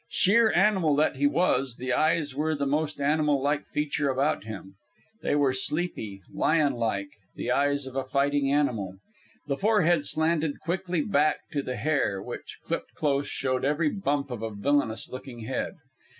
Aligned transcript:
Sheer 0.09 0.51
animal 0.55 0.95
that 0.95 1.17
he 1.17 1.27
was, 1.27 1.75
the 1.75 1.93
eyes 1.93 2.33
were 2.33 2.55
the 2.55 2.65
most 2.65 2.99
animal 2.99 3.39
like 3.39 3.67
feature 3.67 4.09
about 4.09 4.45
him. 4.45 4.73
They 5.21 5.35
were 5.35 5.53
sleepy, 5.53 6.21
lion 6.33 6.73
like 6.73 7.09
the 7.35 7.51
eyes 7.51 7.85
of 7.85 7.95
a 7.95 8.03
fighting 8.03 8.51
animal. 8.51 8.95
The 9.45 9.57
forehead 9.57 10.07
slanted 10.07 10.59
quickly 10.59 11.03
back 11.03 11.37
to 11.51 11.61
the 11.61 11.75
hair, 11.75 12.19
which, 12.19 12.57
clipped 12.63 12.95
close, 12.95 13.27
showed 13.27 13.63
every 13.63 13.89
bump 13.91 14.31
of 14.31 14.41
a 14.41 14.49
villainous 14.49 15.07
looking 15.07 15.41
head. 15.45 15.75